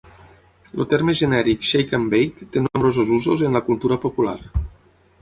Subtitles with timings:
[0.79, 4.39] El terme genèric "Shake and Bake" té nombrosos usos en la cultura popular.